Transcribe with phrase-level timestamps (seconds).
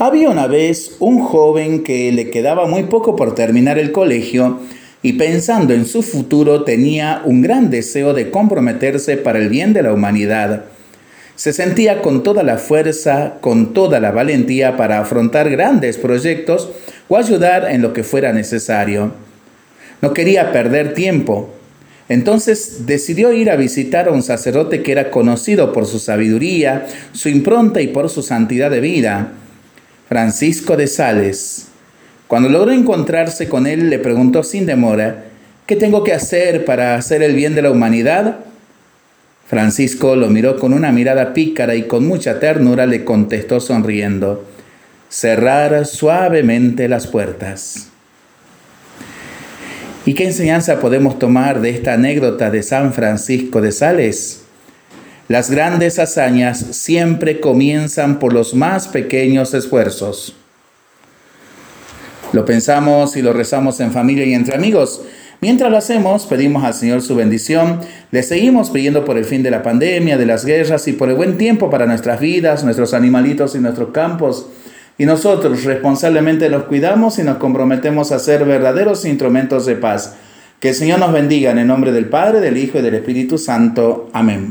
[0.00, 4.60] Había una vez un joven que le quedaba muy poco por terminar el colegio
[5.02, 9.82] y pensando en su futuro tenía un gran deseo de comprometerse para el bien de
[9.82, 10.66] la humanidad.
[11.34, 16.70] Se sentía con toda la fuerza, con toda la valentía para afrontar grandes proyectos
[17.08, 19.14] o ayudar en lo que fuera necesario.
[20.00, 21.50] No quería perder tiempo.
[22.08, 27.28] Entonces decidió ir a visitar a un sacerdote que era conocido por su sabiduría, su
[27.28, 29.32] impronta y por su santidad de vida.
[30.08, 31.66] Francisco de Sales.
[32.28, 35.24] Cuando logró encontrarse con él, le preguntó sin demora,
[35.66, 38.38] ¿qué tengo que hacer para hacer el bien de la humanidad?
[39.46, 44.46] Francisco lo miró con una mirada pícara y con mucha ternura le contestó sonriendo,
[45.10, 47.88] cerrar suavemente las puertas.
[50.06, 54.47] ¿Y qué enseñanza podemos tomar de esta anécdota de San Francisco de Sales?
[55.28, 60.34] Las grandes hazañas siempre comienzan por los más pequeños esfuerzos.
[62.32, 65.02] Lo pensamos y lo rezamos en familia y entre amigos.
[65.42, 67.80] Mientras lo hacemos, pedimos al Señor su bendición.
[68.10, 71.16] Le seguimos pidiendo por el fin de la pandemia, de las guerras y por el
[71.16, 74.46] buen tiempo para nuestras vidas, nuestros animalitos y nuestros campos.
[74.96, 80.14] Y nosotros responsablemente los cuidamos y nos comprometemos a ser verdaderos instrumentos de paz.
[80.58, 83.36] Que el Señor nos bendiga en el nombre del Padre, del Hijo y del Espíritu
[83.36, 84.08] Santo.
[84.14, 84.46] Amén.